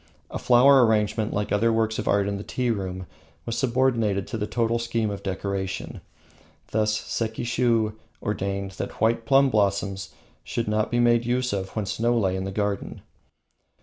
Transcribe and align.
A 0.31 0.39
flower 0.39 0.83
arrangement, 0.83 1.31
like 1.31 1.49
the 1.49 1.55
other 1.55 1.71
works 1.71 1.99
of 1.99 2.07
art 2.07 2.27
in 2.27 2.37
the 2.37 2.43
tea 2.43 2.71
room, 2.71 3.05
was 3.45 3.55
subordinated 3.55 4.25
to 4.29 4.37
the 4.39 4.47
total 4.47 4.79
scheme 4.79 5.11
of 5.11 5.21
decoration. 5.21 6.01
Thus 6.71 6.99
Sekishiu 6.99 7.93
ordained 8.19 8.71
that 8.81 8.99
white 8.99 9.27
plum 9.27 9.51
blossoms 9.51 10.09
should 10.43 10.67
not 10.67 10.89
be 10.89 10.99
made 10.99 11.27
use 11.27 11.53
of 11.53 11.75
when 11.75 11.85
snow 11.85 12.17
lay 12.17 12.35
in 12.35 12.45
the 12.45 12.51
garden. 12.51 13.03